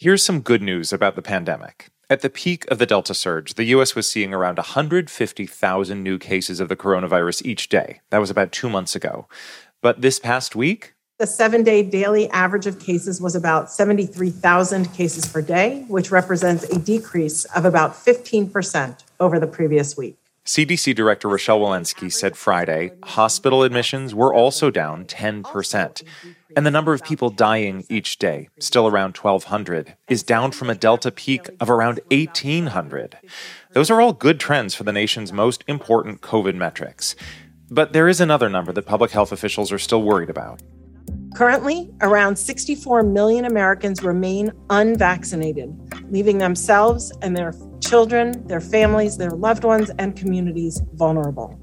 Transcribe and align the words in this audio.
Here's 0.00 0.22
some 0.22 0.42
good 0.42 0.62
news 0.62 0.92
about 0.92 1.16
the 1.16 1.22
pandemic. 1.22 1.88
At 2.08 2.20
the 2.20 2.30
peak 2.30 2.64
of 2.70 2.78
the 2.78 2.86
Delta 2.86 3.14
surge, 3.14 3.54
the 3.54 3.64
US 3.64 3.96
was 3.96 4.08
seeing 4.08 4.32
around 4.32 4.56
150,000 4.56 6.02
new 6.04 6.18
cases 6.18 6.60
of 6.60 6.68
the 6.68 6.76
coronavirus 6.76 7.44
each 7.44 7.68
day. 7.68 7.98
That 8.10 8.18
was 8.18 8.30
about 8.30 8.52
two 8.52 8.70
months 8.70 8.94
ago. 8.94 9.26
But 9.82 10.00
this 10.00 10.20
past 10.20 10.54
week, 10.54 10.94
the 11.18 11.26
seven 11.26 11.64
day 11.64 11.82
daily 11.82 12.30
average 12.30 12.68
of 12.68 12.78
cases 12.78 13.20
was 13.20 13.34
about 13.34 13.72
73,000 13.72 14.94
cases 14.94 15.26
per 15.26 15.42
day, 15.42 15.84
which 15.88 16.12
represents 16.12 16.62
a 16.62 16.78
decrease 16.78 17.44
of 17.46 17.64
about 17.64 17.94
15% 17.94 19.02
over 19.18 19.40
the 19.40 19.48
previous 19.48 19.96
week. 19.96 20.16
CDC 20.46 20.94
Director 20.94 21.26
Rochelle 21.26 21.58
Walensky 21.58 22.10
said 22.10 22.36
Friday 22.36 22.92
hospital 23.02 23.64
admissions 23.64 24.14
were 24.14 24.32
also 24.32 24.70
down 24.70 25.06
10%. 25.06 26.04
And 26.56 26.64
the 26.64 26.70
number 26.70 26.94
of 26.94 27.04
people 27.04 27.30
dying 27.30 27.84
each 27.88 28.18
day, 28.18 28.48
still 28.58 28.86
around 28.86 29.16
1,200, 29.16 29.96
is 30.08 30.22
down 30.22 30.52
from 30.52 30.70
a 30.70 30.74
Delta 30.74 31.10
peak 31.10 31.48
of 31.60 31.68
around 31.68 32.00
1,800. 32.10 33.18
Those 33.72 33.90
are 33.90 34.00
all 34.00 34.12
good 34.12 34.40
trends 34.40 34.74
for 34.74 34.84
the 34.84 34.92
nation's 34.92 35.32
most 35.32 35.62
important 35.68 36.20
COVID 36.22 36.54
metrics. 36.54 37.14
But 37.70 37.92
there 37.92 38.08
is 38.08 38.20
another 38.20 38.48
number 38.48 38.72
that 38.72 38.86
public 38.86 39.10
health 39.10 39.30
officials 39.30 39.70
are 39.70 39.78
still 39.78 40.02
worried 40.02 40.30
about. 40.30 40.62
Currently, 41.34 41.90
around 42.00 42.36
64 42.36 43.02
million 43.02 43.44
Americans 43.44 44.02
remain 44.02 44.50
unvaccinated, 44.70 45.70
leaving 46.10 46.38
themselves 46.38 47.12
and 47.20 47.36
their 47.36 47.54
children, 47.80 48.46
their 48.46 48.60
families, 48.60 49.18
their 49.18 49.30
loved 49.30 49.64
ones, 49.64 49.90
and 49.98 50.16
communities 50.16 50.80
vulnerable. 50.94 51.58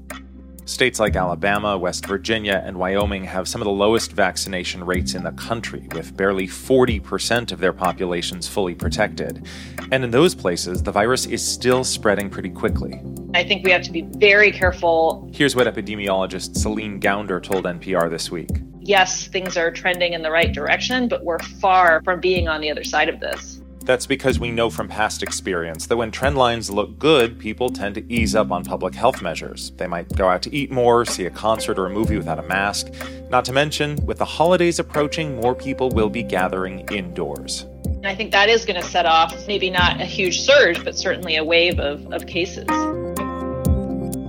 States 0.66 0.98
like 0.98 1.14
Alabama, 1.14 1.78
West 1.78 2.06
Virginia, 2.06 2.60
and 2.66 2.76
Wyoming 2.76 3.22
have 3.22 3.46
some 3.46 3.60
of 3.60 3.66
the 3.66 3.70
lowest 3.70 4.10
vaccination 4.10 4.82
rates 4.84 5.14
in 5.14 5.22
the 5.22 5.30
country, 5.30 5.86
with 5.94 6.16
barely 6.16 6.48
40% 6.48 7.52
of 7.52 7.60
their 7.60 7.72
populations 7.72 8.48
fully 8.48 8.74
protected. 8.74 9.46
And 9.92 10.02
in 10.02 10.10
those 10.10 10.34
places, 10.34 10.82
the 10.82 10.90
virus 10.90 11.24
is 11.24 11.46
still 11.46 11.84
spreading 11.84 12.28
pretty 12.28 12.50
quickly. 12.50 13.00
I 13.32 13.44
think 13.44 13.64
we 13.64 13.70
have 13.70 13.82
to 13.82 13.92
be 13.92 14.02
very 14.16 14.50
careful. 14.50 15.30
Here's 15.32 15.54
what 15.54 15.68
epidemiologist 15.68 16.56
Celine 16.56 16.98
Gounder 17.00 17.40
told 17.40 17.64
NPR 17.64 18.10
this 18.10 18.32
week. 18.32 18.50
Yes, 18.80 19.28
things 19.28 19.56
are 19.56 19.70
trending 19.70 20.14
in 20.14 20.22
the 20.22 20.32
right 20.32 20.52
direction, 20.52 21.06
but 21.06 21.24
we're 21.24 21.38
far 21.38 22.02
from 22.02 22.18
being 22.18 22.48
on 22.48 22.60
the 22.60 22.72
other 22.72 22.82
side 22.82 23.08
of 23.08 23.20
this. 23.20 23.62
That's 23.86 24.04
because 24.04 24.40
we 24.40 24.50
know 24.50 24.68
from 24.68 24.88
past 24.88 25.22
experience 25.22 25.86
that 25.86 25.96
when 25.96 26.10
trend 26.10 26.36
lines 26.36 26.68
look 26.68 26.98
good, 26.98 27.38
people 27.38 27.70
tend 27.70 27.94
to 27.94 28.12
ease 28.12 28.34
up 28.34 28.50
on 28.50 28.64
public 28.64 28.96
health 28.96 29.22
measures. 29.22 29.70
They 29.76 29.86
might 29.86 30.12
go 30.16 30.28
out 30.28 30.42
to 30.42 30.54
eat 30.54 30.72
more, 30.72 31.04
see 31.04 31.26
a 31.26 31.30
concert 31.30 31.78
or 31.78 31.86
a 31.86 31.90
movie 31.90 32.16
without 32.16 32.40
a 32.40 32.42
mask. 32.42 32.88
Not 33.30 33.44
to 33.44 33.52
mention, 33.52 34.04
with 34.04 34.18
the 34.18 34.24
holidays 34.24 34.80
approaching, 34.80 35.36
more 35.40 35.54
people 35.54 35.90
will 35.90 36.10
be 36.10 36.24
gathering 36.24 36.80
indoors. 36.90 37.62
And 37.84 38.08
I 38.08 38.16
think 38.16 38.32
that 38.32 38.48
is 38.48 38.64
going 38.64 38.82
to 38.82 38.86
set 38.86 39.06
off 39.06 39.46
maybe 39.46 39.70
not 39.70 40.00
a 40.00 40.04
huge 40.04 40.40
surge, 40.40 40.82
but 40.84 40.98
certainly 40.98 41.36
a 41.36 41.44
wave 41.44 41.78
of, 41.78 42.12
of 42.12 42.26
cases. 42.26 42.66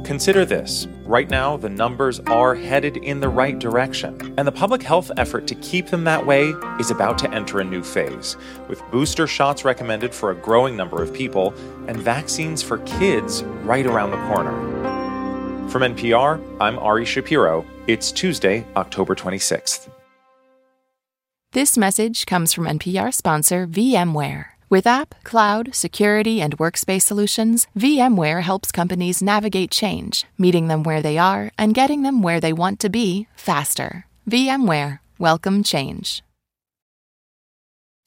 Consider 0.07 0.45
this. 0.45 0.87
Right 1.03 1.29
now, 1.29 1.57
the 1.57 1.67
numbers 1.67 2.21
are 2.21 2.55
headed 2.55 2.95
in 2.95 3.19
the 3.19 3.27
right 3.27 3.59
direction, 3.59 4.33
and 4.37 4.47
the 4.47 4.53
public 4.53 4.81
health 4.81 5.11
effort 5.17 5.47
to 5.47 5.55
keep 5.55 5.87
them 5.87 6.05
that 6.05 6.25
way 6.25 6.53
is 6.79 6.91
about 6.91 7.17
to 7.17 7.31
enter 7.31 7.59
a 7.59 7.63
new 7.65 7.83
phase, 7.83 8.37
with 8.69 8.81
booster 8.89 9.27
shots 9.27 9.65
recommended 9.65 10.15
for 10.15 10.31
a 10.31 10.35
growing 10.35 10.77
number 10.77 11.03
of 11.03 11.13
people 11.13 11.53
and 11.89 11.97
vaccines 11.97 12.63
for 12.63 12.77
kids 12.79 13.43
right 13.65 13.85
around 13.85 14.11
the 14.11 14.27
corner. 14.33 14.53
From 15.67 15.81
NPR, 15.81 16.41
I'm 16.61 16.79
Ari 16.79 17.03
Shapiro. 17.03 17.65
It's 17.87 18.13
Tuesday, 18.13 18.65
October 18.77 19.13
26th. 19.13 19.89
This 21.51 21.77
message 21.77 22.25
comes 22.25 22.53
from 22.53 22.63
NPR 22.63 23.13
sponsor 23.13 23.67
VMware. 23.67 24.56
With 24.69 24.85
app, 24.85 25.23
cloud, 25.23 25.73
security, 25.73 26.41
and 26.41 26.57
workspace 26.57 27.03
solutions, 27.03 27.67
VMware 27.79 28.41
helps 28.41 28.69
companies 28.69 29.21
navigate 29.21 29.71
change, 29.71 30.25
meeting 30.37 30.67
them 30.67 30.83
where 30.83 31.01
they 31.01 31.17
are 31.17 31.51
and 31.57 31.73
getting 31.73 32.01
them 32.01 32.21
where 32.21 32.41
they 32.41 32.51
want 32.51 32.81
to 32.81 32.89
be 32.89 33.29
faster. 33.37 34.07
VMware, 34.29 34.99
welcome 35.17 35.63
change. 35.63 36.21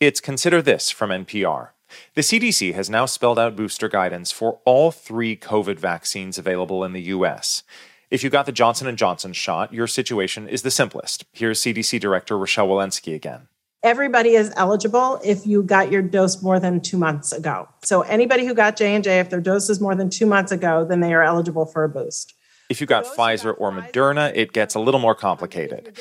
It's 0.01 0.21
Consider 0.21 0.61
This 0.61 0.91
from 0.91 1.09
NPR. 1.09 1.71
The 2.15 2.21
CDC 2.21 2.75
has 2.75 2.91
now 2.91 3.07
spelled 3.07 3.39
out 3.39 3.57
booster 3.57 3.89
guidance 3.89 4.31
for 4.31 4.61
all 4.67 4.91
three 4.91 5.39
COVID 5.39 5.79
vaccines 5.79 6.37
available 6.37 6.85
in 6.85 6.93
the 6.93 7.03
U.S. 7.15 7.63
If 8.11 8.23
you 8.23 8.29
got 8.29 8.45
the 8.45 8.53
Johnson 8.53 8.95
& 8.97 8.99
Johnson 8.99 9.33
shot, 9.33 9.73
your 9.73 9.87
situation 9.87 10.47
is 10.47 10.61
the 10.61 10.71
simplest. 10.71 11.25
Here's 11.33 11.63
CDC 11.63 11.99
Director 12.01 12.37
Rochelle 12.37 12.69
Walensky 12.69 13.15
again 13.15 13.49
everybody 13.83 14.31
is 14.31 14.53
eligible 14.57 15.21
if 15.25 15.47
you 15.47 15.63
got 15.63 15.91
your 15.91 16.03
dose 16.03 16.43
more 16.43 16.61
than 16.61 16.81
two 16.81 16.99
months 16.99 17.33
ago. 17.33 17.69
So 17.83 18.03
anybody 18.03 18.47
who 18.47 18.55
got 18.55 18.77
J 18.77 18.95
and 18.95 19.05
J, 19.05 19.21
if 19.21 19.31
their 19.31 19.41
dose 19.41 19.71
is 19.71 19.81
more 19.81 19.95
than 19.95 20.11
two 20.11 20.27
months 20.27 20.53
ago, 20.53 20.85
then 20.85 21.01
they 21.01 21.15
are 21.15 21.23
eligible 21.23 21.67
for 21.67 21.85
a 21.85 21.89
boost. 21.89 22.35
If 22.69 22.81
you 22.81 22.87
got 22.87 23.05
Pfizer 23.05 23.53
or 23.59 23.73
Moderna, 23.73 24.31
it 24.33 24.53
gets 24.53 24.77
a 24.77 24.81
little 24.81 25.01
more 25.01 25.17
complicated. 25.17 25.99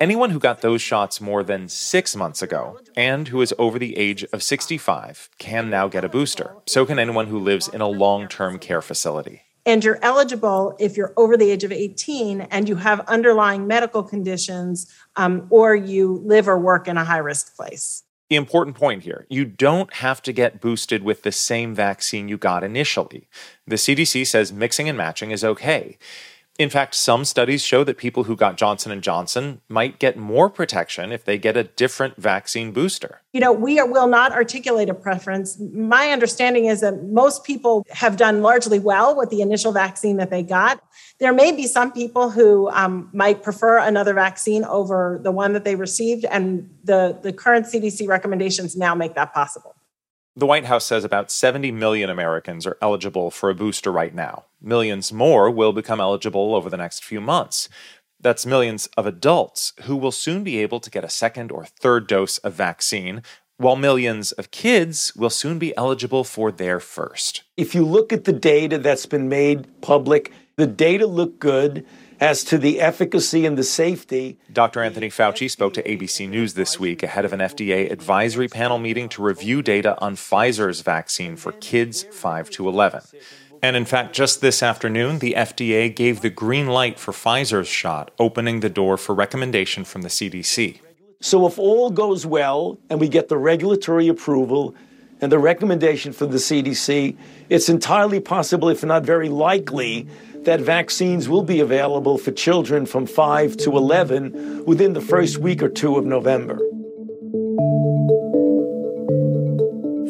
Anyone 0.00 0.30
who 0.30 0.38
got 0.38 0.60
those 0.60 0.80
shots 0.80 1.20
more 1.20 1.42
than 1.42 1.68
six 1.68 2.14
months 2.14 2.42
ago 2.42 2.78
and 2.96 3.26
who 3.26 3.40
is 3.40 3.52
over 3.58 3.76
the 3.76 3.96
age 3.98 4.22
of 4.32 4.40
65 4.40 5.30
can 5.38 5.68
now 5.68 5.88
get 5.88 6.04
a 6.04 6.08
booster. 6.08 6.54
So 6.66 6.86
can 6.86 7.00
anyone 7.00 7.26
who 7.26 7.40
lives 7.40 7.66
in 7.66 7.80
a 7.80 7.88
long 7.88 8.28
term 8.28 8.60
care 8.60 8.82
facility 8.82 9.42
and 9.64 9.84
you're 9.84 9.98
eligible 10.02 10.76
if 10.78 10.96
you're 10.96 11.12
over 11.16 11.36
the 11.36 11.50
age 11.50 11.64
of 11.64 11.72
18 11.72 12.42
and 12.42 12.68
you 12.68 12.76
have 12.76 13.00
underlying 13.00 13.66
medical 13.66 14.02
conditions 14.02 14.92
um, 15.16 15.46
or 15.50 15.74
you 15.74 16.22
live 16.24 16.48
or 16.48 16.58
work 16.58 16.88
in 16.88 16.96
a 16.96 17.04
high 17.04 17.18
risk 17.18 17.56
place. 17.56 18.02
The 18.28 18.36
important 18.36 18.76
point 18.76 19.02
here 19.02 19.26
you 19.28 19.44
don't 19.44 19.92
have 19.94 20.22
to 20.22 20.32
get 20.32 20.60
boosted 20.60 21.02
with 21.02 21.22
the 21.22 21.32
same 21.32 21.74
vaccine 21.74 22.28
you 22.28 22.38
got 22.38 22.64
initially. 22.64 23.28
The 23.66 23.76
CDC 23.76 24.26
says 24.26 24.52
mixing 24.52 24.88
and 24.88 24.96
matching 24.96 25.32
is 25.32 25.44
okay. 25.44 25.98
In 26.62 26.70
fact, 26.70 26.94
some 26.94 27.24
studies 27.24 27.60
show 27.64 27.82
that 27.82 27.98
people 27.98 28.22
who 28.22 28.36
got 28.36 28.56
Johnson 28.56 29.00
& 29.00 29.02
Johnson 29.02 29.60
might 29.68 29.98
get 29.98 30.16
more 30.16 30.48
protection 30.48 31.10
if 31.10 31.24
they 31.24 31.36
get 31.36 31.56
a 31.56 31.64
different 31.64 32.16
vaccine 32.18 32.70
booster. 32.70 33.20
You 33.32 33.40
know, 33.40 33.52
we 33.52 33.80
are, 33.80 33.86
will 33.86 34.06
not 34.06 34.30
articulate 34.30 34.88
a 34.88 34.94
preference. 34.94 35.58
My 35.58 36.10
understanding 36.10 36.66
is 36.66 36.80
that 36.80 37.02
most 37.02 37.42
people 37.42 37.84
have 37.90 38.16
done 38.16 38.42
largely 38.42 38.78
well 38.78 39.16
with 39.16 39.30
the 39.30 39.40
initial 39.40 39.72
vaccine 39.72 40.18
that 40.18 40.30
they 40.30 40.44
got. 40.44 40.80
There 41.18 41.32
may 41.32 41.50
be 41.50 41.66
some 41.66 41.90
people 41.90 42.30
who 42.30 42.70
um, 42.70 43.10
might 43.12 43.42
prefer 43.42 43.80
another 43.80 44.14
vaccine 44.14 44.64
over 44.64 45.18
the 45.20 45.32
one 45.32 45.54
that 45.54 45.64
they 45.64 45.74
received, 45.74 46.24
and 46.26 46.70
the, 46.84 47.18
the 47.22 47.32
current 47.32 47.66
CDC 47.66 48.06
recommendations 48.06 48.76
now 48.76 48.94
make 48.94 49.16
that 49.16 49.34
possible. 49.34 49.74
The 50.34 50.46
White 50.46 50.64
House 50.64 50.86
says 50.86 51.04
about 51.04 51.30
70 51.30 51.72
million 51.72 52.08
Americans 52.08 52.66
are 52.66 52.78
eligible 52.80 53.30
for 53.30 53.50
a 53.50 53.54
booster 53.54 53.92
right 53.92 54.14
now. 54.14 54.46
Millions 54.62 55.12
more 55.12 55.50
will 55.50 55.74
become 55.74 56.00
eligible 56.00 56.54
over 56.54 56.70
the 56.70 56.78
next 56.78 57.04
few 57.04 57.20
months. 57.20 57.68
That's 58.18 58.46
millions 58.46 58.88
of 58.96 59.04
adults 59.04 59.74
who 59.82 59.94
will 59.94 60.10
soon 60.10 60.42
be 60.42 60.56
able 60.58 60.80
to 60.80 60.90
get 60.90 61.04
a 61.04 61.10
second 61.10 61.52
or 61.52 61.66
third 61.66 62.06
dose 62.06 62.38
of 62.38 62.54
vaccine, 62.54 63.22
while 63.58 63.76
millions 63.76 64.32
of 64.32 64.50
kids 64.50 65.14
will 65.14 65.28
soon 65.28 65.58
be 65.58 65.76
eligible 65.76 66.24
for 66.24 66.50
their 66.50 66.80
first. 66.80 67.42
If 67.58 67.74
you 67.74 67.84
look 67.84 68.10
at 68.10 68.24
the 68.24 68.32
data 68.32 68.78
that's 68.78 69.04
been 69.04 69.28
made 69.28 69.82
public, 69.82 70.32
the 70.56 70.66
data 70.66 71.06
look 71.06 71.40
good 71.40 71.84
as 72.22 72.44
to 72.44 72.56
the 72.56 72.80
efficacy 72.80 73.44
and 73.44 73.58
the 73.58 73.64
safety. 73.64 74.38
Dr. 74.52 74.80
Anthony 74.80 75.08
Fauci 75.08 75.50
spoke 75.50 75.74
to 75.74 75.82
ABC 75.82 76.28
News 76.28 76.54
this 76.54 76.78
week 76.78 77.02
ahead 77.02 77.24
of 77.24 77.32
an 77.32 77.40
FDA 77.40 77.90
advisory 77.90 78.46
panel 78.46 78.78
meeting 78.78 79.08
to 79.08 79.22
review 79.22 79.60
data 79.60 80.00
on 80.00 80.14
Pfizer's 80.14 80.82
vaccine 80.82 81.34
for 81.34 81.50
kids 81.50 82.04
5 82.12 82.48
to 82.50 82.68
11. 82.68 83.02
And 83.60 83.74
in 83.74 83.84
fact, 83.84 84.14
just 84.14 84.40
this 84.40 84.62
afternoon, 84.62 85.18
the 85.18 85.34
FDA 85.36 85.92
gave 85.92 86.20
the 86.20 86.30
green 86.30 86.68
light 86.68 87.00
for 87.00 87.10
Pfizer's 87.10 87.66
shot, 87.66 88.12
opening 88.20 88.60
the 88.60 88.70
door 88.70 88.96
for 88.96 89.16
recommendation 89.16 89.82
from 89.82 90.02
the 90.02 90.08
CDC. 90.08 90.78
So, 91.20 91.44
if 91.48 91.58
all 91.58 91.90
goes 91.90 92.24
well 92.24 92.78
and 92.88 93.00
we 93.00 93.08
get 93.08 93.30
the 93.30 93.36
regulatory 93.36 94.06
approval 94.06 94.76
and 95.20 95.32
the 95.32 95.40
recommendation 95.40 96.12
from 96.12 96.30
the 96.30 96.38
CDC, 96.38 97.16
it's 97.48 97.68
entirely 97.68 98.20
possible, 98.20 98.68
if 98.68 98.84
not 98.84 99.04
very 99.04 99.28
likely, 99.28 100.06
that 100.44 100.60
vaccines 100.60 101.28
will 101.28 101.42
be 101.42 101.60
available 101.60 102.18
for 102.18 102.32
children 102.32 102.86
from 102.86 103.06
5 103.06 103.56
to 103.58 103.76
11 103.76 104.64
within 104.64 104.92
the 104.92 105.00
first 105.00 105.38
week 105.38 105.62
or 105.62 105.68
two 105.68 105.96
of 105.96 106.04
November. 106.04 106.58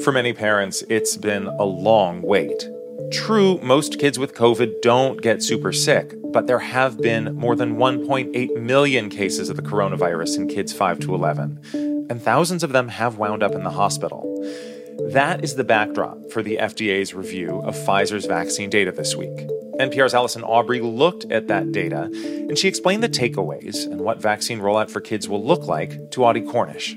For 0.03 0.11
many 0.11 0.33
parents, 0.33 0.83
it's 0.89 1.17
been 1.17 1.47
a 1.47 1.65
long 1.65 2.23
wait. 2.23 2.69
True, 3.13 3.59
most 3.63 3.99
kids 3.99 4.19
with 4.19 4.35
COVID 4.35 4.81
don't 4.81 5.21
get 5.21 5.43
super 5.43 5.73
sick, 5.73 6.15
but 6.33 6.47
there 6.47 6.59
have 6.59 7.01
been 7.01 7.35
more 7.35 7.55
than 7.55 7.77
1.8 7.77 8.61
million 8.61 9.11
cases 9.11 9.51
of 9.51 9.57
the 9.57 9.63
coronavirus 9.63 10.39
in 10.39 10.49
kids 10.49 10.73
5 10.73 10.99
to 11.01 11.15
11, 11.15 12.07
and 12.09 12.23
thousands 12.23 12.65
of 12.65 12.73
them 12.73 12.89
have 12.89 13.19
wound 13.19 13.43
up 13.43 13.53
in 13.53 13.65
the 13.65 13.71
hospital. 13.71 14.29
That 15.13 15.45
is 15.45 15.57
the 15.57 15.65
backdrop 15.65 16.31
for 16.31 16.43
the 16.43 16.57
FDA's 16.57 17.13
review 17.15 17.61
of 17.63 17.77
Pfizer's 17.77 18.27
vaccine 18.27 18.71
data 18.71 18.93
this 18.93 19.15
week. 19.15 19.47
NPR's 19.91 20.15
Alison 20.15 20.45
Aubrey 20.45 20.81
looked 20.81 21.25
at 21.33 21.49
that 21.49 21.73
data 21.73 22.03
and 22.03 22.57
she 22.57 22.69
explained 22.69 23.03
the 23.03 23.09
takeaways 23.09 23.85
and 23.85 24.01
what 24.01 24.23
vaccine 24.23 24.61
rollout 24.61 24.91
for 24.91 25.01
kids 25.01 25.29
will 25.29 25.45
look 25.45 25.67
like 25.67 26.11
to 26.13 26.25
Audie 26.25 26.43
Cornish. 26.43 26.95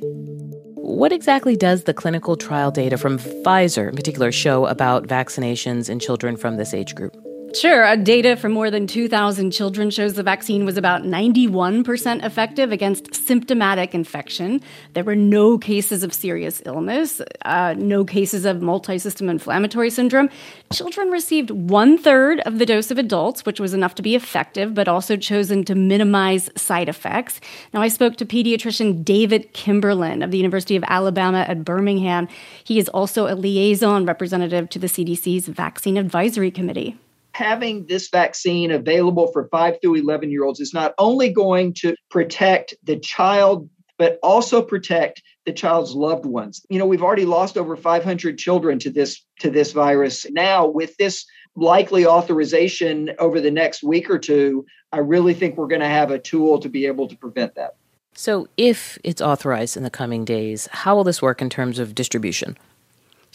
What 0.75 1.11
exactly 1.11 1.55
does 1.55 1.85
the 1.85 1.95
clinical 1.95 2.37
trial 2.37 2.69
data 2.69 2.97
from 2.97 3.17
Pfizer 3.17 3.89
in 3.89 3.95
particular 3.95 4.31
show 4.31 4.67
about 4.67 5.07
vaccinations 5.07 5.89
in 5.89 5.99
children 5.99 6.37
from 6.37 6.57
this 6.57 6.75
age 6.75 6.93
group? 6.93 7.24
Sure. 7.55 7.85
Uh, 7.85 7.95
data 7.95 8.35
from 8.35 8.51
more 8.51 8.69
than 8.69 8.85
2,000 8.85 9.49
children 9.51 9.89
shows 9.89 10.15
the 10.15 10.23
vaccine 10.23 10.65
was 10.65 10.75
about 10.75 11.03
91% 11.03 12.25
effective 12.25 12.73
against 12.73 13.15
symptomatic 13.15 13.95
infection. 13.95 14.59
There 14.91 15.05
were 15.05 15.15
no 15.15 15.57
cases 15.57 16.03
of 16.03 16.13
serious 16.13 16.61
illness, 16.65 17.21
uh, 17.45 17.73
no 17.77 18.03
cases 18.03 18.43
of 18.43 18.61
multi 18.61 18.97
system 18.97 19.29
inflammatory 19.29 19.89
syndrome. 19.89 20.29
Children 20.73 21.11
received 21.11 21.49
one 21.49 21.97
third 21.97 22.41
of 22.41 22.59
the 22.59 22.65
dose 22.65 22.91
of 22.91 22.97
adults, 22.97 23.45
which 23.45 23.61
was 23.61 23.73
enough 23.73 23.95
to 23.95 24.01
be 24.01 24.15
effective, 24.15 24.73
but 24.73 24.89
also 24.89 25.15
chosen 25.15 25.63
to 25.63 25.75
minimize 25.75 26.49
side 26.57 26.89
effects. 26.89 27.39
Now, 27.73 27.81
I 27.81 27.87
spoke 27.87 28.17
to 28.17 28.25
pediatrician 28.25 29.05
David 29.05 29.53
Kimberlin 29.53 30.23
of 30.23 30.31
the 30.31 30.37
University 30.37 30.75
of 30.75 30.83
Alabama 30.87 31.45
at 31.47 31.63
Birmingham. 31.63 32.27
He 32.65 32.79
is 32.79 32.89
also 32.89 33.31
a 33.31 33.35
liaison 33.35 34.05
representative 34.05 34.69
to 34.71 34.79
the 34.79 34.87
CDC's 34.87 35.47
Vaccine 35.47 35.95
Advisory 35.95 36.51
Committee 36.51 36.97
having 37.35 37.85
this 37.87 38.07
vaccine 38.07 38.71
available 38.71 39.27
for 39.27 39.49
5 39.49 39.75
through 39.81 39.95
11 39.95 40.31
year 40.31 40.45
olds 40.45 40.61
is 40.61 40.73
not 40.73 40.93
only 40.97 41.29
going 41.29 41.73
to 41.73 41.93
protect 42.09 42.73
the 42.83 42.97
child 42.97 43.69
but 43.97 44.19
also 44.23 44.61
protect 44.61 45.21
the 45.45 45.53
child's 45.53 45.93
loved 45.93 46.25
ones. 46.25 46.65
You 46.69 46.79
know, 46.79 46.85
we've 46.85 47.01
already 47.01 47.23
lost 47.23 47.57
over 47.57 47.77
500 47.77 48.37
children 48.37 48.77
to 48.79 48.89
this 48.89 49.23
to 49.39 49.49
this 49.49 49.73
virus. 49.73 50.25
Now 50.31 50.67
with 50.67 50.95
this 50.97 51.25
likely 51.55 52.05
authorization 52.05 53.11
over 53.19 53.39
the 53.39 53.51
next 53.51 53.83
week 53.83 54.09
or 54.09 54.19
two, 54.19 54.65
I 54.91 54.99
really 54.99 55.33
think 55.33 55.57
we're 55.57 55.67
going 55.67 55.81
to 55.81 55.87
have 55.87 56.11
a 56.11 56.19
tool 56.19 56.59
to 56.59 56.69
be 56.69 56.85
able 56.87 57.07
to 57.07 57.17
prevent 57.17 57.55
that. 57.55 57.75
So, 58.13 58.47
if 58.55 58.97
it's 59.03 59.21
authorized 59.21 59.75
in 59.75 59.83
the 59.83 59.89
coming 59.89 60.23
days, 60.23 60.69
how 60.71 60.95
will 60.95 61.03
this 61.03 61.21
work 61.21 61.41
in 61.41 61.49
terms 61.49 61.79
of 61.79 61.93
distribution? 61.95 62.57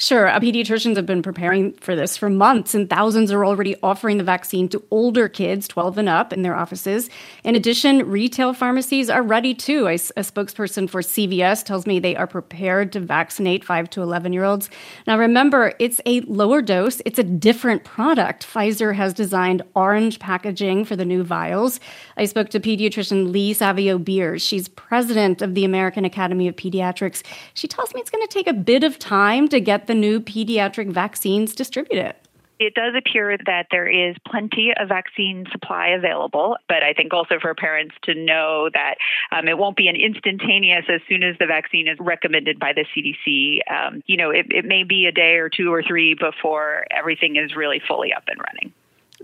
Sure. 0.01 0.29
Uh, 0.29 0.41
pediatricians 0.41 0.97
have 0.97 1.05
been 1.05 1.21
preparing 1.21 1.75
for 1.75 1.95
this 1.95 2.17
for 2.17 2.31
months, 2.31 2.75
and 2.75 2.89
thousands 2.89 3.31
are 3.31 3.45
already 3.45 3.77
offering 3.83 4.17
the 4.17 4.25
vaccine 4.25 4.67
to 4.67 4.83
older 4.91 5.29
kids, 5.29 5.69
12 5.69 5.99
and 5.99 6.09
up, 6.09 6.33
in 6.33 6.41
their 6.41 6.57
offices. 6.57 7.11
In 7.45 7.55
addition, 7.55 8.09
retail 8.09 8.55
pharmacies 8.55 9.11
are 9.11 9.23
ready 9.23 9.53
too. 9.53 9.89
A, 9.89 9.97
a 9.97 10.23
spokesperson 10.23 10.89
for 10.89 11.03
CVS 11.03 11.63
tells 11.67 11.87
me 11.87 11.99
they 11.99 12.17
are 12.17 12.27
prepared 12.27 12.93
to 12.93 13.01
vaccinate 13.01 13.63
5 13.63 13.91
to 13.91 14.01
11 14.01 14.33
year 14.33 14.45
olds. 14.45 14.71
Now, 15.07 15.19
remember, 15.19 15.75
it's 15.79 16.01
a 16.07 16.23
lower 16.23 16.63
dose, 16.63 17.03
it's 17.05 17.19
a 17.19 17.23
different 17.23 17.85
product. 17.85 18.47
Pfizer 18.51 18.95
has 18.95 19.13
designed 19.13 19.61
orange 19.75 20.19
packaging 20.19 20.87
for 20.87 20.97
the 20.97 21.05
new 21.05 21.23
vials. 21.23 21.79
I 22.17 22.25
spoke 22.25 22.49
to 22.51 22.59
pediatrician 22.61 23.33
Lee 23.33 23.53
Savio 23.53 23.99
Beers. 23.99 24.41
She's 24.41 24.67
president 24.67 25.43
of 25.43 25.55
the 25.55 25.67
American 25.67 26.07
Academy 26.07 26.49
of 26.49 26.57
Pediatrics. 26.57 27.23
She 27.53 27.69
tells 27.69 27.93
me 27.93 28.01
it's 28.01 28.09
going 28.09 28.27
to 28.27 28.33
take 28.33 28.47
a 28.47 28.55
bit 28.55 28.83
of 28.83 28.99
time 28.99 29.47
to 29.49 29.61
get 29.61 29.89
the 29.91 29.95
new 29.97 30.21
pediatric 30.21 30.93
vaccines 30.93 31.53
distributed? 31.53 32.15
It 32.61 32.75
does 32.75 32.95
appear 32.95 33.37
that 33.47 33.67
there 33.73 33.89
is 33.89 34.15
plenty 34.25 34.71
of 34.79 34.89
vaccine 34.89 35.47
supply 35.51 35.89
available, 35.89 36.57
but 36.69 36.85
I 36.85 36.93
think 36.93 37.13
also 37.13 37.41
for 37.41 37.55
parents 37.55 37.95
to 38.03 38.15
know 38.15 38.69
that 38.73 38.97
um, 39.33 39.49
it 39.49 39.59
won't 39.59 39.77
be 39.77 39.89
an 39.89 39.97
instantaneous 39.97 40.85
as 40.89 41.01
soon 41.09 41.25
as 41.25 41.37
the 41.39 41.47
vaccine 41.47 41.89
is 41.89 41.97
recommended 41.99 42.61
by 42.61 42.73
the 42.73 42.85
CDC. 42.95 43.61
Um, 43.69 44.03
you 44.07 44.17
know, 44.17 44.31
it, 44.31 44.47
it 44.51 44.65
may 44.65 44.85
be 44.85 45.07
a 45.07 45.13
day 45.13 45.37
or 45.37 45.49
two 45.49 45.73
or 45.73 45.83
three 45.83 46.15
before 46.15 46.85
everything 46.91 47.37
is 47.37 47.57
really 47.57 47.81
fully 47.89 48.13
up 48.13 48.25
and 48.29 48.39
running. 48.39 48.73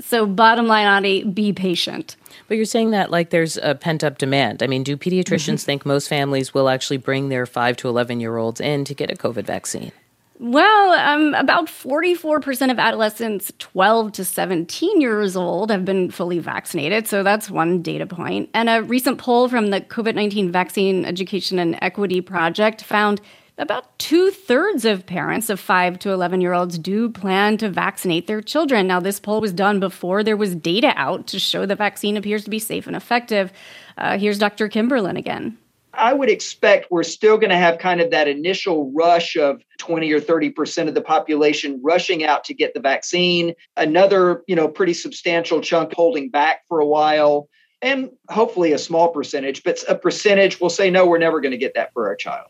So, 0.01 0.27
bottom 0.27 0.67
line, 0.67 0.87
Audie, 0.87 1.25
be 1.25 1.53
patient. 1.53 2.17
But 2.49 2.57
you're 2.57 2.67
saying 2.67 2.91
that 2.91 3.11
like 3.11 3.31
there's 3.31 3.59
a 3.59 3.75
pent 3.75 4.03
up 4.03 4.19
demand. 4.19 4.63
I 4.63 4.67
mean, 4.67 4.83
do 4.83 4.97
pediatricians 4.97 5.55
mm-hmm. 5.55 5.67
think 5.67 5.87
most 5.87 6.09
families 6.09 6.53
will 6.53 6.69
actually 6.69 6.99
bring 6.99 7.29
their 7.29 7.47
5 7.47 7.77
to 7.79 7.89
11 7.89 8.19
year 8.21 8.37
olds 8.39 8.61
in 8.61 8.85
to 8.87 8.95
get 8.95 9.11
a 9.11 9.15
COVID 9.15 9.45
vaccine? 9.45 9.93
Well, 10.39 10.93
um, 10.93 11.33
about 11.35 11.67
44% 11.67 12.71
of 12.71 12.79
adolescents 12.79 13.53
12 13.59 14.13
to 14.13 14.25
17 14.25 15.01
years 15.01 15.35
old 15.35 15.71
have 15.71 15.85
been 15.87 16.11
fully 16.11 16.41
vaccinated. 16.41 17.09
So 17.09 17.23
that's 17.23 17.51
one 17.51 17.81
data 17.81 18.07
point. 18.07 18.51
And 18.53 18.69
a 18.69 18.83
recent 18.83 19.19
poll 19.19 19.49
from 19.49 19.69
the 19.71 19.81
COVID 19.81 20.15
19 20.15 20.53
Vaccine 20.53 21.07
Education 21.07 21.59
and 21.59 21.79
Equity 21.81 22.21
Project 22.21 22.83
found 22.83 23.23
about 23.59 23.99
two 23.99 24.31
thirds 24.31 24.85
of 24.85 25.07
parents 25.07 25.49
of 25.49 25.59
5 25.59 25.99
to 26.01 26.11
11 26.11 26.43
year 26.43 26.53
olds 26.53 26.79
do 26.79 27.09
plan 27.09 27.57
to 27.57 27.71
vaccinate 27.71 28.27
their 28.27 28.43
children. 28.43 28.87
Now, 28.87 29.01
this 29.01 29.19
poll 29.19 29.41
was 29.41 29.55
done 29.55 29.81
before 29.81 30.23
there 30.23 30.37
was 30.37 30.55
data 30.55 30.93
out 30.97 31.27
to 31.29 31.39
show 31.39 31.65
the 31.65 31.75
vaccine 31.75 32.19
appears 32.19 32.45
to 32.45 32.51
be 32.51 32.59
safe 32.59 32.87
and 32.87 32.95
effective. 32.95 33.53
Uh, 33.97 34.19
here's 34.19 34.39
Dr. 34.39 34.69
Kimberlin 34.69 35.17
again. 35.17 35.57
I 35.97 36.13
would 36.13 36.31
expect 36.31 36.91
we're 36.91 37.03
still 37.03 37.39
going 37.39 37.51
to 37.51 37.57
have 37.57 37.79
kind 37.79 38.01
of 38.01 38.11
that 38.11 38.29
initial 38.29 38.93
rush 38.93 39.37
of 39.37 39.63
20 39.79 40.13
or 40.13 40.21
30% 40.21 40.89
of 40.89 40.95
the 40.95 41.03
population 41.03 41.81
rushing 41.83 42.25
out 42.25 42.45
to 42.45 42.55
get 42.55 42.75
the 42.75 42.81
vaccine, 42.81 43.55
another, 43.77 44.43
you 44.47 44.57
know, 44.57 44.69
pretty 44.69 44.95
substantial 44.95 45.61
chunk 45.61 45.93
holding 45.95 46.31
back 46.31 46.61
for 46.69 46.81
a 46.81 46.87
while, 46.87 47.49
and 47.83 48.11
hopefully 48.31 48.73
a 48.73 48.79
small 48.79 49.09
percentage, 49.09 49.63
but 49.63 49.83
a 49.89 49.95
percentage 49.95 50.61
will 50.61 50.71
say, 50.71 50.91
no, 50.91 51.07
we're 51.07 51.19
never 51.19 51.41
going 51.41 51.53
to 51.53 51.59
get 51.59 51.75
that 51.75 51.93
for 51.93 52.07
our 52.09 52.17
child. 52.17 52.49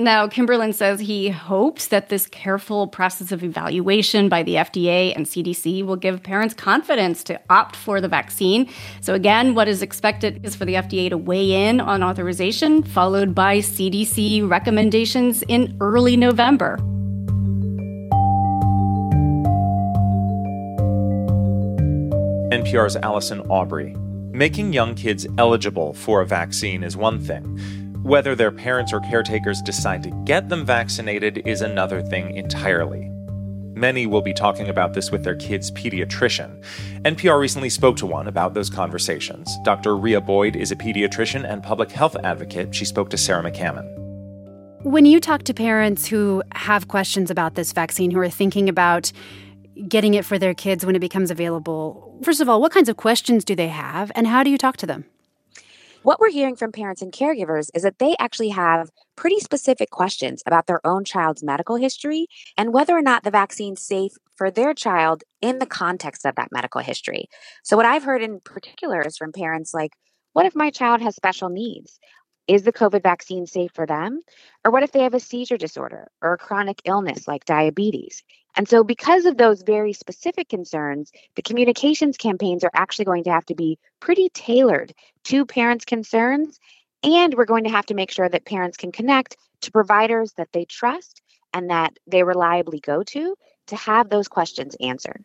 Now, 0.00 0.26
Kimberlin 0.28 0.72
says 0.72 0.98
he 0.98 1.28
hopes 1.28 1.88
that 1.88 2.08
this 2.08 2.26
careful 2.26 2.86
process 2.86 3.32
of 3.32 3.44
evaluation 3.44 4.30
by 4.30 4.42
the 4.42 4.54
FDA 4.54 5.14
and 5.14 5.26
CDC 5.26 5.84
will 5.84 5.96
give 5.96 6.22
parents 6.22 6.54
confidence 6.54 7.22
to 7.24 7.38
opt 7.50 7.76
for 7.76 8.00
the 8.00 8.08
vaccine. 8.08 8.66
So, 9.02 9.12
again, 9.12 9.54
what 9.54 9.68
is 9.68 9.82
expected 9.82 10.40
is 10.42 10.56
for 10.56 10.64
the 10.64 10.72
FDA 10.72 11.10
to 11.10 11.18
weigh 11.18 11.68
in 11.68 11.82
on 11.82 12.02
authorization, 12.02 12.82
followed 12.82 13.34
by 13.34 13.58
CDC 13.58 14.48
recommendations 14.48 15.42
in 15.48 15.76
early 15.82 16.16
November. 16.16 16.78
NPR's 22.50 22.96
Alison 22.96 23.40
Aubrey. 23.50 23.94
Making 24.32 24.72
young 24.72 24.94
kids 24.94 25.26
eligible 25.36 25.92
for 25.92 26.22
a 26.22 26.26
vaccine 26.26 26.82
is 26.82 26.96
one 26.96 27.20
thing. 27.20 27.60
Whether 28.02 28.34
their 28.34 28.50
parents 28.50 28.94
or 28.94 29.00
caretakers 29.00 29.60
decide 29.60 30.02
to 30.04 30.10
get 30.24 30.48
them 30.48 30.64
vaccinated 30.64 31.42
is 31.46 31.60
another 31.60 32.00
thing 32.00 32.34
entirely. 32.34 33.10
Many 33.74 34.06
will 34.06 34.22
be 34.22 34.32
talking 34.32 34.68
about 34.68 34.94
this 34.94 35.10
with 35.10 35.22
their 35.22 35.36
kid's 35.36 35.70
pediatrician. 35.70 36.64
NPR 37.02 37.38
recently 37.38 37.68
spoke 37.68 37.98
to 37.98 38.06
one 38.06 38.26
about 38.26 38.54
those 38.54 38.70
conversations. 38.70 39.54
Dr. 39.64 39.96
Rhea 39.96 40.20
Boyd 40.20 40.56
is 40.56 40.72
a 40.72 40.76
pediatrician 40.76 41.44
and 41.44 41.62
public 41.62 41.90
health 41.90 42.16
advocate. 42.24 42.74
She 42.74 42.86
spoke 42.86 43.10
to 43.10 43.18
Sarah 43.18 43.42
McCammon. 43.42 43.86
When 44.82 45.04
you 45.04 45.20
talk 45.20 45.42
to 45.42 45.52
parents 45.52 46.06
who 46.06 46.42
have 46.52 46.88
questions 46.88 47.30
about 47.30 47.54
this 47.54 47.72
vaccine, 47.72 48.10
who 48.10 48.20
are 48.20 48.30
thinking 48.30 48.70
about 48.70 49.12
getting 49.88 50.14
it 50.14 50.24
for 50.24 50.38
their 50.38 50.54
kids 50.54 50.86
when 50.86 50.96
it 50.96 51.00
becomes 51.00 51.30
available, 51.30 52.18
first 52.22 52.40
of 52.40 52.48
all, 52.48 52.62
what 52.62 52.72
kinds 52.72 52.88
of 52.88 52.96
questions 52.96 53.44
do 53.44 53.54
they 53.54 53.68
have, 53.68 54.10
and 54.14 54.26
how 54.26 54.42
do 54.42 54.48
you 54.48 54.56
talk 54.56 54.78
to 54.78 54.86
them? 54.86 55.04
What 56.02 56.18
we're 56.18 56.30
hearing 56.30 56.56
from 56.56 56.72
parents 56.72 57.02
and 57.02 57.12
caregivers 57.12 57.68
is 57.74 57.82
that 57.82 57.98
they 57.98 58.16
actually 58.18 58.48
have 58.48 58.90
pretty 59.16 59.38
specific 59.38 59.90
questions 59.90 60.42
about 60.46 60.66
their 60.66 60.84
own 60.86 61.04
child's 61.04 61.42
medical 61.42 61.76
history 61.76 62.26
and 62.56 62.72
whether 62.72 62.96
or 62.96 63.02
not 63.02 63.22
the 63.22 63.30
vaccine's 63.30 63.82
safe 63.82 64.12
for 64.34 64.50
their 64.50 64.72
child 64.72 65.24
in 65.42 65.58
the 65.58 65.66
context 65.66 66.24
of 66.24 66.36
that 66.36 66.52
medical 66.52 66.80
history. 66.80 67.26
So, 67.62 67.76
what 67.76 67.84
I've 67.84 68.02
heard 68.02 68.22
in 68.22 68.40
particular 68.40 69.02
is 69.02 69.18
from 69.18 69.30
parents 69.30 69.74
like, 69.74 69.92
what 70.32 70.46
if 70.46 70.56
my 70.56 70.70
child 70.70 71.02
has 71.02 71.16
special 71.16 71.50
needs? 71.50 71.98
Is 72.48 72.62
the 72.62 72.72
COVID 72.72 73.02
vaccine 73.02 73.46
safe 73.46 73.70
for 73.74 73.84
them? 73.84 74.20
Or 74.64 74.70
what 74.70 74.82
if 74.82 74.92
they 74.92 75.02
have 75.02 75.14
a 75.14 75.20
seizure 75.20 75.58
disorder 75.58 76.08
or 76.22 76.32
a 76.32 76.38
chronic 76.38 76.80
illness 76.86 77.28
like 77.28 77.44
diabetes? 77.44 78.24
And 78.56 78.68
so, 78.68 78.82
because 78.82 79.26
of 79.26 79.36
those 79.36 79.62
very 79.62 79.92
specific 79.92 80.48
concerns, 80.48 81.12
the 81.36 81.42
communications 81.42 82.16
campaigns 82.16 82.64
are 82.64 82.70
actually 82.74 83.04
going 83.04 83.24
to 83.24 83.30
have 83.30 83.46
to 83.46 83.54
be 83.54 83.78
pretty 84.00 84.28
tailored 84.30 84.92
to 85.24 85.46
parents' 85.46 85.84
concerns. 85.84 86.58
And 87.02 87.34
we're 87.34 87.44
going 87.44 87.64
to 87.64 87.70
have 87.70 87.86
to 87.86 87.94
make 87.94 88.10
sure 88.10 88.28
that 88.28 88.44
parents 88.44 88.76
can 88.76 88.92
connect 88.92 89.36
to 89.62 89.70
providers 89.70 90.32
that 90.36 90.52
they 90.52 90.64
trust 90.64 91.22
and 91.52 91.70
that 91.70 91.96
they 92.06 92.22
reliably 92.22 92.80
go 92.80 93.02
to 93.02 93.36
to 93.68 93.76
have 93.76 94.08
those 94.08 94.28
questions 94.28 94.76
answered. 94.80 95.24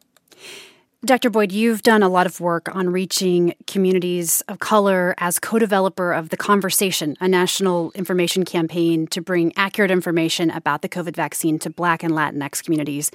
Dr. 1.06 1.30
Boyd, 1.30 1.52
you've 1.52 1.84
done 1.84 2.02
a 2.02 2.10
lot 2.10 2.26
of 2.26 2.40
work 2.40 2.76
on 2.76 2.90
reaching 2.90 3.54
communities 3.68 4.42
of 4.48 4.58
color 4.58 5.14
as 5.20 5.38
co 5.38 5.60
developer 5.60 6.12
of 6.12 6.30
The 6.30 6.38
Conversation, 6.38 7.16
a 7.22 7.28
national 7.28 7.92
information 7.92 8.44
campaign 8.44 9.06
to 9.08 9.22
bring 9.22 9.54
accurate 9.56 9.92
information 9.92 10.50
about 10.50 10.82
the 10.82 10.90
COVID 10.90 11.16
vaccine 11.16 11.60
to 11.60 11.70
Black 11.70 12.02
and 12.02 12.14
Latinx 12.14 12.64
communities. 12.64 13.12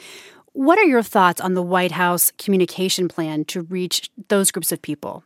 What 0.53 0.79
are 0.79 0.85
your 0.85 1.03
thoughts 1.03 1.41
on 1.41 1.55
the 1.55 1.63
White 1.63 1.91
House 1.91 2.33
communication 2.39 3.09
plan 3.09 3.45
to 3.47 3.63
reach 3.63 4.09
those 4.29 4.53
groups 4.53 4.71
of 4.71 4.81
people? 4.81 5.25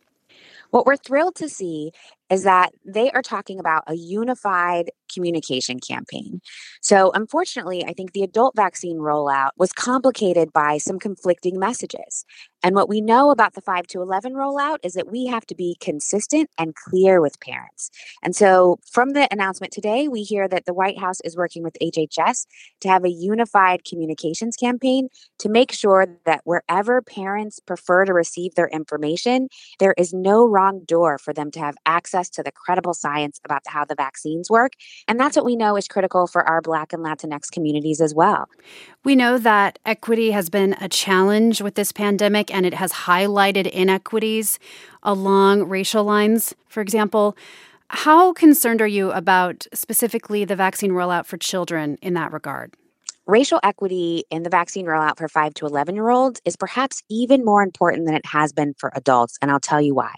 What 0.70 0.86
we're 0.86 0.96
thrilled 0.96 1.34
to 1.36 1.50
see 1.50 1.92
is 2.30 2.44
that 2.44 2.72
they 2.82 3.10
are 3.10 3.22
talking 3.22 3.60
about 3.60 3.84
a 3.86 3.94
unified 3.94 4.90
communication 5.14 5.80
campaign. 5.80 6.40
So, 6.82 7.10
unfortunately, 7.12 7.84
I 7.84 7.92
think 7.92 8.12
the 8.12 8.22
adult 8.22 8.56
vaccine 8.56 8.98
rollout 8.98 9.50
was 9.56 9.72
complicated 9.72 10.52
by 10.52 10.78
some 10.78 10.98
conflicting 10.98 11.58
messages. 11.58 12.24
And 12.62 12.74
what 12.74 12.88
we 12.88 13.02
know 13.02 13.30
about 13.30 13.52
the 13.52 13.60
5 13.60 13.86
to 13.88 14.00
11 14.00 14.32
rollout 14.32 14.78
is 14.82 14.94
that 14.94 15.10
we 15.10 15.26
have 15.26 15.44
to 15.46 15.54
be 15.54 15.76
consistent 15.80 16.48
and 16.58 16.74
clear 16.74 17.20
with 17.20 17.38
parents. 17.40 17.90
And 18.22 18.34
so, 18.34 18.78
from 18.90 19.10
the 19.10 19.28
announcement 19.30 19.72
today, 19.72 20.08
we 20.08 20.22
hear 20.22 20.48
that 20.48 20.64
the 20.64 20.74
White 20.74 20.98
House 20.98 21.20
is 21.22 21.36
working 21.36 21.62
with 21.62 21.76
HHS 21.82 22.46
to 22.80 22.88
have 22.88 23.04
a 23.04 23.10
unified 23.10 23.84
communications 23.84 24.56
campaign 24.56 25.08
to 25.38 25.48
make 25.48 25.72
sure 25.72 26.06
that 26.24 26.40
wherever 26.44 27.02
parents 27.02 27.60
prefer 27.60 28.04
to 28.04 28.14
receive 28.14 28.54
their 28.54 28.68
information, 28.68 29.48
there 29.78 29.94
is 29.98 30.12
no 30.12 30.46
wrong 30.46 30.82
door 30.86 31.18
for 31.18 31.32
them 31.32 31.50
to 31.52 31.60
have 31.60 31.76
access 31.86 32.30
to 32.30 32.42
the 32.42 32.52
credible 32.52 32.94
science 32.94 33.40
about 33.44 33.62
how 33.66 33.84
the 33.84 33.94
vaccines 33.94 34.50
work. 34.50 34.72
And 35.06 35.20
that's 35.20 35.36
what 35.36 35.44
we 35.44 35.56
know 35.56 35.76
is 35.76 35.86
critical 35.86 36.26
for 36.26 36.42
our 36.48 36.60
Black 36.62 36.92
and 36.92 37.04
Latinx 37.04 37.50
communities 37.50 38.00
as 38.00 38.14
well. 38.14 38.48
We 39.04 39.14
know 39.14 39.38
that 39.38 39.78
equity 39.84 40.30
has 40.30 40.48
been 40.48 40.74
a 40.80 40.88
challenge 40.88 41.60
with 41.60 41.74
this 41.74 41.92
pandemic 41.92 42.54
and 42.54 42.64
it 42.64 42.74
has 42.74 42.92
highlighted 42.92 43.70
inequities 43.70 44.58
along 45.02 45.64
racial 45.64 46.04
lines, 46.04 46.54
for 46.68 46.80
example. 46.80 47.36
How 47.88 48.32
concerned 48.32 48.80
are 48.80 48.86
you 48.86 49.12
about 49.12 49.66
specifically 49.74 50.44
the 50.44 50.56
vaccine 50.56 50.92
rollout 50.92 51.26
for 51.26 51.36
children 51.36 51.98
in 52.00 52.14
that 52.14 52.32
regard? 52.32 52.74
Racial 53.26 53.58
equity 53.62 54.24
in 54.30 54.42
the 54.42 54.50
vaccine 54.50 54.84
rollout 54.84 55.16
for 55.16 55.28
5 55.28 55.54
to 55.54 55.66
11 55.66 55.94
year 55.94 56.10
olds 56.10 56.42
is 56.44 56.56
perhaps 56.56 57.02
even 57.08 57.44
more 57.44 57.62
important 57.62 58.04
than 58.04 58.14
it 58.14 58.26
has 58.26 58.52
been 58.52 58.74
for 58.76 58.92
adults, 58.94 59.38
and 59.40 59.50
I'll 59.50 59.60
tell 59.60 59.80
you 59.80 59.94
why. 59.94 60.12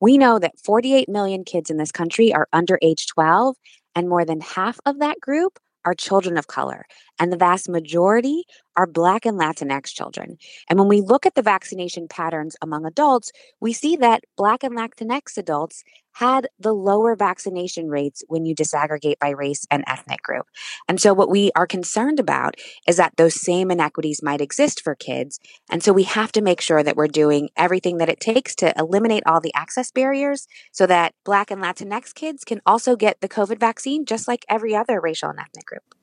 We 0.00 0.18
know 0.18 0.38
that 0.38 0.58
48 0.58 1.08
million 1.08 1.44
kids 1.44 1.70
in 1.70 1.76
this 1.76 1.92
country 1.92 2.32
are 2.32 2.48
under 2.52 2.78
age 2.82 3.06
12, 3.06 3.54
and 3.94 4.08
more 4.08 4.24
than 4.24 4.40
half 4.40 4.78
of 4.86 4.98
that 5.00 5.20
group 5.20 5.58
are 5.84 5.94
children 5.94 6.36
of 6.36 6.46
color, 6.46 6.84
and 7.20 7.30
the 7.30 7.36
vast 7.36 7.68
majority 7.68 8.44
are 8.76 8.86
Black 8.86 9.26
and 9.26 9.38
Latinx 9.38 9.92
children. 9.92 10.38
And 10.68 10.78
when 10.78 10.88
we 10.88 11.02
look 11.02 11.26
at 11.26 11.34
the 11.34 11.42
vaccination 11.42 12.08
patterns 12.08 12.56
among 12.62 12.86
adults, 12.86 13.30
we 13.60 13.74
see 13.74 13.94
that 13.96 14.24
Black 14.36 14.64
and 14.64 14.76
Latinx 14.76 15.36
adults 15.36 15.84
had 16.12 16.48
the 16.58 16.72
lower 16.72 17.14
vaccination 17.14 17.88
rates 17.88 18.24
when 18.26 18.44
you 18.44 18.54
disaggregate 18.54 19.18
by 19.20 19.30
race 19.30 19.66
and 19.70 19.84
ethnic 19.86 20.22
group. 20.22 20.46
And 20.88 21.00
so, 21.00 21.12
what 21.12 21.30
we 21.30 21.52
are 21.54 21.66
concerned 21.66 22.18
about 22.18 22.56
is 22.88 22.96
that 22.96 23.16
those 23.16 23.40
same 23.40 23.70
inequities 23.70 24.22
might 24.22 24.40
exist 24.40 24.80
for 24.82 24.94
kids. 24.94 25.38
And 25.70 25.82
so, 25.82 25.92
we 25.92 26.04
have 26.04 26.32
to 26.32 26.42
make 26.42 26.60
sure 26.60 26.82
that 26.82 26.96
we're 26.96 27.06
doing 27.06 27.50
everything 27.56 27.98
that 27.98 28.08
it 28.08 28.18
takes 28.18 28.54
to 28.56 28.72
eliminate 28.76 29.22
all 29.26 29.40
the 29.40 29.54
access 29.54 29.90
barriers 29.90 30.48
so 30.72 30.86
that 30.86 31.14
Black 31.24 31.50
and 31.50 31.62
Latinx 31.62 32.14
kids 32.14 32.44
can 32.44 32.60
also 32.66 32.96
get 32.96 33.20
the 33.20 33.28
COVID 33.28 33.60
vaccine 33.60 34.04
just 34.04 34.26
like 34.26 34.44
every 34.48 34.74
other 34.74 35.00
racial 35.00 35.28
and 35.28 35.38
ethnic 35.38 35.66
group. 35.66 35.94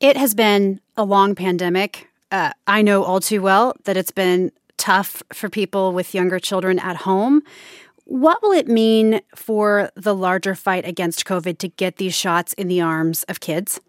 It 0.00 0.16
has 0.16 0.34
been 0.34 0.80
a 0.96 1.04
long 1.04 1.34
pandemic. 1.34 2.08
Uh, 2.30 2.52
I 2.66 2.82
know 2.82 3.02
all 3.02 3.20
too 3.20 3.42
well 3.42 3.74
that 3.84 3.96
it's 3.96 4.12
been 4.12 4.52
tough 4.76 5.22
for 5.32 5.48
people 5.48 5.92
with 5.92 6.14
younger 6.14 6.38
children 6.38 6.78
at 6.78 6.98
home. 6.98 7.42
What 8.04 8.40
will 8.42 8.52
it 8.52 8.68
mean 8.68 9.20
for 9.34 9.90
the 9.96 10.14
larger 10.14 10.54
fight 10.54 10.86
against 10.86 11.24
COVID 11.24 11.58
to 11.58 11.68
get 11.68 11.96
these 11.96 12.14
shots 12.14 12.52
in 12.52 12.68
the 12.68 12.80
arms 12.80 13.24
of 13.24 13.40
kids? 13.40 13.80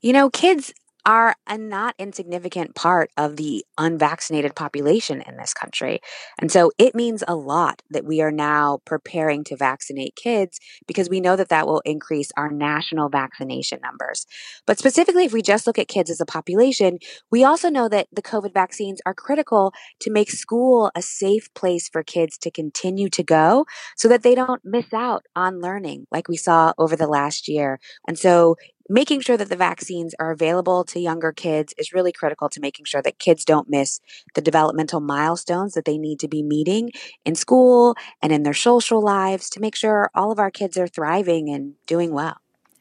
You 0.00 0.12
know, 0.12 0.30
kids 0.30 0.72
are 1.06 1.36
a 1.46 1.56
not 1.56 1.94
insignificant 1.98 2.74
part 2.74 3.10
of 3.16 3.36
the 3.36 3.64
unvaccinated 3.78 4.56
population 4.56 5.22
in 5.22 5.36
this 5.36 5.54
country. 5.54 6.00
And 6.40 6.50
so 6.50 6.72
it 6.78 6.96
means 6.96 7.22
a 7.28 7.36
lot 7.36 7.80
that 7.90 8.04
we 8.04 8.20
are 8.20 8.32
now 8.32 8.80
preparing 8.84 9.44
to 9.44 9.56
vaccinate 9.56 10.16
kids 10.16 10.58
because 10.88 11.08
we 11.08 11.20
know 11.20 11.36
that 11.36 11.48
that 11.48 11.66
will 11.66 11.80
increase 11.84 12.32
our 12.36 12.50
national 12.50 13.08
vaccination 13.08 13.78
numbers. 13.82 14.26
But 14.66 14.78
specifically, 14.78 15.24
if 15.24 15.32
we 15.32 15.42
just 15.42 15.66
look 15.66 15.78
at 15.78 15.86
kids 15.86 16.10
as 16.10 16.20
a 16.20 16.26
population, 16.26 16.98
we 17.30 17.44
also 17.44 17.70
know 17.70 17.88
that 17.88 18.08
the 18.12 18.22
COVID 18.22 18.52
vaccines 18.52 19.00
are 19.06 19.14
critical 19.14 19.72
to 20.00 20.10
make 20.10 20.30
school 20.30 20.90
a 20.96 21.02
safe 21.02 21.52
place 21.54 21.88
for 21.88 22.02
kids 22.02 22.36
to 22.38 22.50
continue 22.50 23.08
to 23.10 23.22
go 23.22 23.64
so 23.96 24.08
that 24.08 24.24
they 24.24 24.34
don't 24.34 24.62
miss 24.64 24.92
out 24.92 25.24
on 25.36 25.60
learning 25.60 26.06
like 26.10 26.26
we 26.26 26.36
saw 26.36 26.72
over 26.78 26.96
the 26.96 27.06
last 27.06 27.46
year. 27.46 27.78
And 28.08 28.18
so 28.18 28.56
making 28.88 29.20
sure 29.20 29.36
that 29.36 29.48
the 29.48 29.56
vaccines 29.56 30.14
are 30.18 30.30
available 30.30 30.84
to 30.84 31.00
younger 31.00 31.32
kids 31.32 31.74
is 31.78 31.92
really 31.92 32.12
critical 32.12 32.48
to 32.48 32.60
making 32.60 32.84
sure 32.84 33.02
that 33.02 33.18
kids 33.18 33.44
don't 33.44 33.68
miss 33.68 34.00
the 34.34 34.40
developmental 34.40 35.00
milestones 35.00 35.74
that 35.74 35.84
they 35.84 35.98
need 35.98 36.20
to 36.20 36.28
be 36.28 36.42
meeting 36.42 36.90
in 37.24 37.34
school 37.34 37.94
and 38.22 38.32
in 38.32 38.42
their 38.42 38.54
social 38.54 39.02
lives 39.02 39.50
to 39.50 39.60
make 39.60 39.74
sure 39.74 40.10
all 40.14 40.30
of 40.30 40.38
our 40.38 40.50
kids 40.50 40.76
are 40.76 40.88
thriving 40.88 41.48
and 41.48 41.74
doing 41.86 42.12
well. 42.12 42.36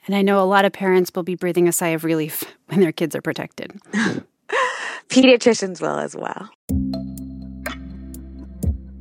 And 0.08 0.16
I 0.16 0.22
know 0.22 0.42
a 0.42 0.46
lot 0.46 0.66
of 0.66 0.74
parents 0.74 1.12
will 1.16 1.24
be 1.24 1.36
breathing 1.36 1.68
a 1.68 1.72
sigh 1.72 1.90
of 1.90 2.04
relief 2.04 2.44
when 2.68 2.80
their 2.80 2.92
kids 2.92 3.16
are 3.16 3.22
protected. 3.22 3.80
Pediatricians 5.10 5.82
will 5.82 5.98
as 5.98 6.16
well. 6.16 6.50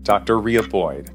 Dr. 0.02 0.38
Rhea 0.38 0.62
Boyd. 0.62 1.11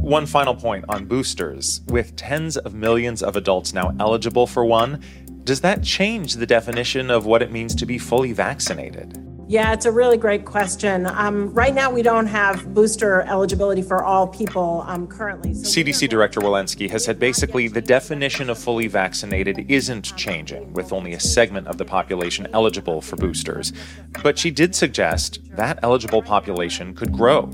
One 0.00 0.26
final 0.26 0.54
point 0.54 0.84
on 0.90 1.06
boosters. 1.06 1.80
With 1.86 2.14
tens 2.16 2.58
of 2.58 2.74
millions 2.74 3.22
of 3.22 3.36
adults 3.36 3.72
now 3.72 3.94
eligible 3.98 4.46
for 4.46 4.64
one, 4.66 5.02
does 5.44 5.60
that 5.60 5.82
change 5.82 6.34
the 6.34 6.46
definition 6.46 7.10
of 7.10 7.26
what 7.26 7.42
it 7.42 7.52
means 7.52 7.74
to 7.76 7.86
be 7.86 7.98
fully 7.98 8.32
vaccinated? 8.32 9.20
Yeah, 9.46 9.74
it's 9.74 9.84
a 9.84 9.92
really 9.92 10.16
great 10.16 10.46
question. 10.46 11.06
Um, 11.06 11.52
right 11.52 11.74
now, 11.74 11.90
we 11.90 12.00
don't 12.00 12.26
have 12.26 12.72
booster 12.72 13.20
eligibility 13.22 13.82
for 13.82 14.02
all 14.02 14.26
people 14.26 14.84
um, 14.86 15.06
currently. 15.06 15.52
So 15.52 15.68
CDC 15.68 16.08
Director 16.08 16.40
Walensky 16.40 16.88
has 16.88 17.04
said 17.04 17.18
basically 17.18 17.68
the 17.68 17.82
definition 17.82 18.48
of 18.48 18.58
fully 18.58 18.86
vaccinated 18.86 19.66
isn't 19.70 20.16
changing, 20.16 20.72
with 20.72 20.94
only 20.94 21.12
a 21.12 21.20
segment 21.20 21.66
of 21.66 21.76
the 21.76 21.84
population 21.84 22.48
eligible 22.54 23.02
for 23.02 23.16
boosters. 23.16 23.74
But 24.22 24.38
she 24.38 24.50
did 24.50 24.74
suggest 24.74 25.40
that 25.56 25.78
eligible 25.82 26.22
population 26.22 26.94
could 26.94 27.12
grow. 27.12 27.50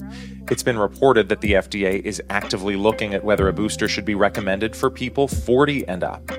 It's 0.48 0.62
been 0.62 0.78
reported 0.78 1.28
that 1.28 1.40
the 1.40 1.54
FDA 1.54 2.00
is 2.02 2.22
actively 2.30 2.76
looking 2.76 3.14
at 3.14 3.24
whether 3.24 3.48
a 3.48 3.52
booster 3.52 3.88
should 3.88 4.04
be 4.04 4.14
recommended 4.14 4.76
for 4.76 4.90
people 4.90 5.26
40 5.26 5.88
and 5.88 6.04
up. 6.04 6.30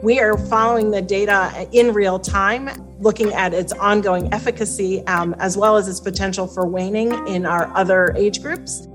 We 0.00 0.20
are 0.20 0.38
following 0.38 0.92
the 0.92 1.02
data 1.02 1.68
in 1.72 1.92
real 1.92 2.20
time, 2.20 2.70
looking 3.00 3.32
at 3.32 3.52
its 3.52 3.72
ongoing 3.72 4.32
efficacy 4.32 5.04
um, 5.08 5.34
as 5.40 5.56
well 5.56 5.76
as 5.76 5.88
its 5.88 5.98
potential 5.98 6.46
for 6.46 6.68
waning 6.68 7.10
in 7.26 7.44
our 7.44 7.66
other 7.76 8.14
age 8.16 8.40
groups. 8.40 8.86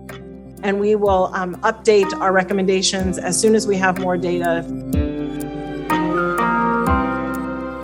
And 0.64 0.80
we 0.80 0.96
will 0.96 1.30
um, 1.34 1.58
update 1.58 2.10
our 2.22 2.32
recommendations 2.32 3.18
as 3.18 3.38
soon 3.38 3.54
as 3.54 3.68
we 3.68 3.76
have 3.76 4.00
more 4.00 4.16
data. 4.16 4.64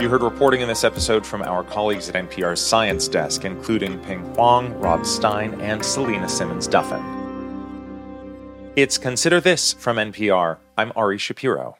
You 0.02 0.08
heard 0.08 0.22
reporting 0.22 0.62
in 0.62 0.70
this 0.70 0.86
episode 0.86 1.26
from 1.26 1.42
our 1.42 1.66
colleagues 1.66 2.08
at 2.08 2.16
NPR's 2.16 2.62
Science 2.62 3.10
Desk, 3.10 3.44
including 3.44 4.00
Pien 4.06 4.20
Huang, 4.34 4.80
Rob 4.80 5.06
Stein, 5.06 5.60
and 5.60 5.84
Selena 5.84 6.30
Simmons 6.30 6.70
Duffin. 6.70 7.04
It's 8.78 8.98
Consider 8.98 9.42
This 9.42 9.74
from 9.74 9.98
NPR. 9.98 10.60
I'm 10.78 10.94
Ari 10.96 11.18
Shapiro. 11.18 11.76